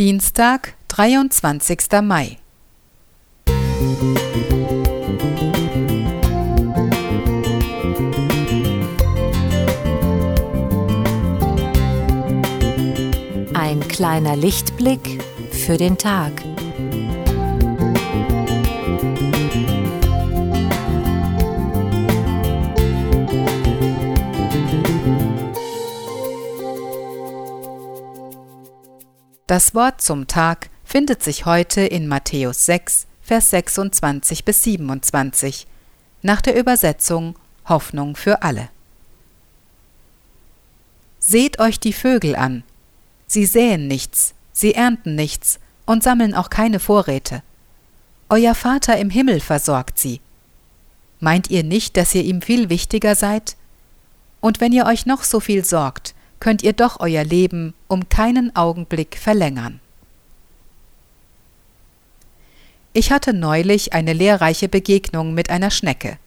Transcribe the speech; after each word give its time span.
Dienstag, 0.00 0.76
23. 0.88 2.00
Mai. 2.00 2.38
Ein 13.52 13.80
kleiner 13.88 14.36
Lichtblick 14.36 15.22
für 15.50 15.76
den 15.76 15.98
Tag. 15.98 16.32
Das 29.50 29.74
Wort 29.74 30.00
zum 30.00 30.28
Tag 30.28 30.70
findet 30.84 31.24
sich 31.24 31.44
heute 31.44 31.80
in 31.80 32.06
Matthäus 32.06 32.66
6, 32.66 33.08
Vers 33.20 33.50
26 33.50 34.44
bis 34.44 34.62
27 34.62 35.66
nach 36.22 36.40
der 36.40 36.56
Übersetzung 36.56 37.34
Hoffnung 37.68 38.14
für 38.14 38.42
alle. 38.42 38.68
Seht 41.18 41.58
euch 41.58 41.80
die 41.80 41.92
Vögel 41.92 42.36
an. 42.36 42.62
Sie 43.26 43.44
säen 43.44 43.88
nichts, 43.88 44.34
sie 44.52 44.74
ernten 44.74 45.16
nichts 45.16 45.58
und 45.84 46.04
sammeln 46.04 46.32
auch 46.36 46.50
keine 46.50 46.78
Vorräte. 46.78 47.42
Euer 48.28 48.54
Vater 48.54 48.98
im 48.98 49.10
Himmel 49.10 49.40
versorgt 49.40 49.98
sie. 49.98 50.20
Meint 51.18 51.50
ihr 51.50 51.64
nicht, 51.64 51.96
dass 51.96 52.14
ihr 52.14 52.22
ihm 52.22 52.40
viel 52.40 52.70
wichtiger 52.70 53.16
seid? 53.16 53.56
Und 54.40 54.60
wenn 54.60 54.70
ihr 54.70 54.86
euch 54.86 55.06
noch 55.06 55.24
so 55.24 55.40
viel 55.40 55.64
sorgt, 55.64 56.14
könnt 56.40 56.62
ihr 56.62 56.72
doch 56.72 56.98
euer 57.00 57.22
Leben 57.22 57.74
um 57.86 58.08
keinen 58.08 58.56
Augenblick 58.56 59.16
verlängern. 59.18 59.80
Ich 62.92 63.12
hatte 63.12 63.32
neulich 63.32 63.92
eine 63.92 64.12
lehrreiche 64.12 64.68
Begegnung 64.68 65.32
mit 65.32 65.50
einer 65.50 65.70
Schnecke. 65.70 66.18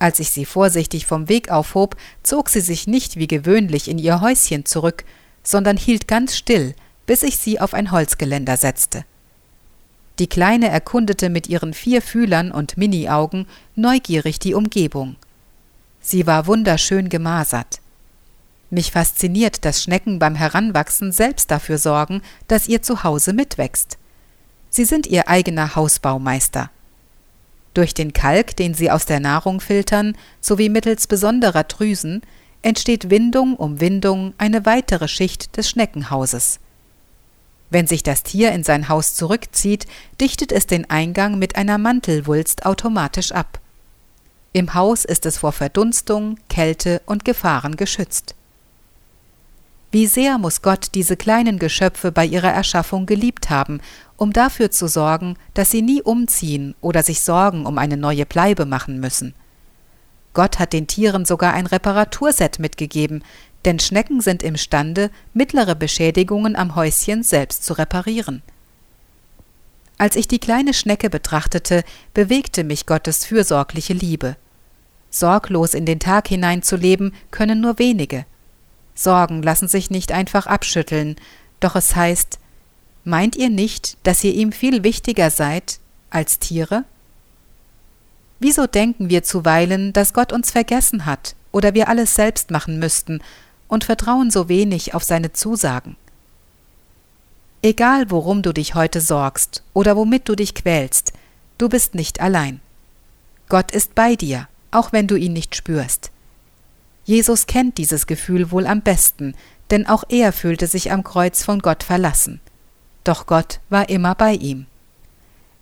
Als 0.00 0.18
ich 0.18 0.30
sie 0.30 0.44
vorsichtig 0.44 1.06
vom 1.06 1.28
Weg 1.28 1.50
aufhob, 1.50 1.96
zog 2.22 2.48
sie 2.48 2.60
sich 2.60 2.88
nicht 2.88 3.16
wie 3.16 3.28
gewöhnlich 3.28 3.88
in 3.88 3.98
ihr 3.98 4.20
Häuschen 4.20 4.64
zurück, 4.64 5.04
sondern 5.44 5.76
hielt 5.76 6.08
ganz 6.08 6.36
still, 6.36 6.74
bis 7.06 7.22
ich 7.22 7.36
sie 7.36 7.60
auf 7.60 7.74
ein 7.74 7.92
Holzgeländer 7.92 8.56
setzte. 8.56 9.04
Die 10.18 10.26
Kleine 10.26 10.68
erkundete 10.68 11.28
mit 11.28 11.48
ihren 11.48 11.74
vier 11.74 12.02
Fühlern 12.02 12.50
und 12.50 12.76
Miniaugen 12.76 13.46
neugierig 13.76 14.38
die 14.38 14.54
Umgebung. 14.54 15.16
Sie 16.00 16.26
war 16.26 16.46
wunderschön 16.46 17.08
gemasert. 17.08 17.80
Mich 18.74 18.90
fasziniert, 18.90 19.64
dass 19.64 19.84
Schnecken 19.84 20.18
beim 20.18 20.34
Heranwachsen 20.34 21.12
selbst 21.12 21.52
dafür 21.52 21.78
sorgen, 21.78 22.22
dass 22.48 22.66
ihr 22.66 22.82
Zuhause 22.82 23.32
mitwächst. 23.32 23.98
Sie 24.68 24.84
sind 24.84 25.06
ihr 25.06 25.28
eigener 25.28 25.76
Hausbaumeister. 25.76 26.72
Durch 27.72 27.94
den 27.94 28.12
Kalk, 28.12 28.56
den 28.56 28.74
sie 28.74 28.90
aus 28.90 29.06
der 29.06 29.20
Nahrung 29.20 29.60
filtern, 29.60 30.16
sowie 30.40 30.68
mittels 30.70 31.06
besonderer 31.06 31.62
Drüsen, 31.62 32.22
entsteht 32.62 33.10
Windung 33.10 33.54
um 33.54 33.80
Windung 33.80 34.34
eine 34.38 34.66
weitere 34.66 35.06
Schicht 35.06 35.56
des 35.56 35.70
Schneckenhauses. 35.70 36.58
Wenn 37.70 37.86
sich 37.86 38.02
das 38.02 38.24
Tier 38.24 38.50
in 38.50 38.64
sein 38.64 38.88
Haus 38.88 39.14
zurückzieht, 39.14 39.86
dichtet 40.20 40.50
es 40.50 40.66
den 40.66 40.90
Eingang 40.90 41.38
mit 41.38 41.54
einer 41.54 41.78
Mantelwulst 41.78 42.66
automatisch 42.66 43.30
ab. 43.30 43.60
Im 44.52 44.74
Haus 44.74 45.04
ist 45.04 45.26
es 45.26 45.38
vor 45.38 45.52
Verdunstung, 45.52 46.40
Kälte 46.48 47.02
und 47.06 47.24
Gefahren 47.24 47.76
geschützt. 47.76 48.34
Wie 49.94 50.08
sehr 50.08 50.38
muss 50.38 50.60
Gott 50.60 50.88
diese 50.96 51.16
kleinen 51.16 51.60
Geschöpfe 51.60 52.10
bei 52.10 52.26
ihrer 52.26 52.52
Erschaffung 52.52 53.06
geliebt 53.06 53.48
haben, 53.48 53.80
um 54.16 54.32
dafür 54.32 54.72
zu 54.72 54.88
sorgen, 54.88 55.36
dass 55.54 55.70
sie 55.70 55.82
nie 55.82 56.02
umziehen 56.02 56.74
oder 56.80 57.04
sich 57.04 57.20
Sorgen 57.20 57.64
um 57.64 57.78
eine 57.78 57.96
neue 57.96 58.26
Bleibe 58.26 58.66
machen 58.66 58.98
müssen. 58.98 59.34
Gott 60.32 60.58
hat 60.58 60.72
den 60.72 60.88
Tieren 60.88 61.24
sogar 61.24 61.54
ein 61.54 61.66
Reparaturset 61.66 62.58
mitgegeben, 62.58 63.22
denn 63.64 63.78
Schnecken 63.78 64.20
sind 64.20 64.42
imstande, 64.42 65.12
mittlere 65.32 65.76
Beschädigungen 65.76 66.56
am 66.56 66.74
Häuschen 66.74 67.22
selbst 67.22 67.62
zu 67.64 67.74
reparieren. 67.74 68.42
Als 69.96 70.16
ich 70.16 70.26
die 70.26 70.40
kleine 70.40 70.74
Schnecke 70.74 71.08
betrachtete, 71.08 71.84
bewegte 72.14 72.64
mich 72.64 72.86
Gottes 72.86 73.24
fürsorgliche 73.24 73.92
Liebe. 73.92 74.34
Sorglos 75.10 75.72
in 75.72 75.86
den 75.86 76.00
Tag 76.00 76.26
hineinzuleben 76.26 77.14
können 77.30 77.60
nur 77.60 77.78
wenige. 77.78 78.26
Sorgen 78.94 79.42
lassen 79.42 79.68
sich 79.68 79.90
nicht 79.90 80.12
einfach 80.12 80.46
abschütteln, 80.46 81.16
doch 81.60 81.76
es 81.76 81.96
heißt, 81.96 82.38
meint 83.04 83.36
ihr 83.36 83.50
nicht, 83.50 83.96
dass 84.02 84.22
ihr 84.24 84.34
ihm 84.34 84.52
viel 84.52 84.84
wichtiger 84.84 85.30
seid 85.30 85.80
als 86.10 86.38
Tiere? 86.38 86.84
Wieso 88.38 88.66
denken 88.66 89.08
wir 89.08 89.22
zuweilen, 89.22 89.92
dass 89.92 90.12
Gott 90.12 90.32
uns 90.32 90.50
vergessen 90.50 91.06
hat 91.06 91.34
oder 91.52 91.74
wir 91.74 91.88
alles 91.88 92.14
selbst 92.14 92.50
machen 92.50 92.78
müssten 92.78 93.20
und 93.68 93.84
vertrauen 93.84 94.30
so 94.30 94.48
wenig 94.48 94.94
auf 94.94 95.02
seine 95.02 95.32
Zusagen? 95.32 95.96
Egal 97.62 98.10
worum 98.10 98.42
du 98.42 98.52
dich 98.52 98.74
heute 98.74 99.00
sorgst 99.00 99.62
oder 99.72 99.96
womit 99.96 100.28
du 100.28 100.34
dich 100.34 100.54
quälst, 100.54 101.14
du 101.56 101.68
bist 101.68 101.94
nicht 101.94 102.20
allein. 102.20 102.60
Gott 103.48 103.70
ist 103.70 103.94
bei 103.94 104.16
dir, 104.16 104.48
auch 104.70 104.92
wenn 104.92 105.06
du 105.06 105.16
ihn 105.16 105.32
nicht 105.32 105.56
spürst. 105.56 106.10
Jesus 107.04 107.46
kennt 107.46 107.78
dieses 107.78 108.06
Gefühl 108.06 108.50
wohl 108.50 108.66
am 108.66 108.80
besten, 108.80 109.34
denn 109.70 109.86
auch 109.86 110.04
er 110.08 110.32
fühlte 110.32 110.66
sich 110.66 110.90
am 110.90 111.04
Kreuz 111.04 111.42
von 111.42 111.60
Gott 111.60 111.82
verlassen. 111.82 112.40
Doch 113.04 113.26
Gott 113.26 113.60
war 113.68 113.88
immer 113.88 114.14
bei 114.14 114.32
ihm. 114.32 114.66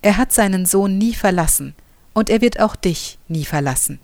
Er 0.01 0.17
hat 0.17 0.31
seinen 0.31 0.65
Sohn 0.65 0.97
nie 0.97 1.13
verlassen, 1.13 1.75
und 2.13 2.29
er 2.29 2.41
wird 2.41 2.59
auch 2.59 2.75
dich 2.75 3.17
nie 3.27 3.45
verlassen. 3.45 3.99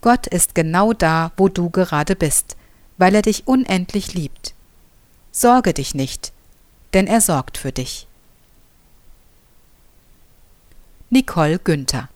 Gott 0.00 0.26
ist 0.26 0.54
genau 0.54 0.92
da, 0.92 1.32
wo 1.36 1.48
du 1.48 1.70
gerade 1.70 2.16
bist, 2.16 2.56
weil 2.96 3.14
er 3.14 3.22
dich 3.22 3.46
unendlich 3.46 4.14
liebt. 4.14 4.54
Sorge 5.32 5.74
dich 5.74 5.94
nicht, 5.94 6.32
denn 6.94 7.06
er 7.06 7.20
sorgt 7.20 7.58
für 7.58 7.72
dich. 7.72 8.06
Nicole 11.10 11.58
Günther 11.58 12.08